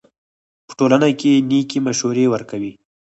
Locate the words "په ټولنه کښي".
0.67-1.33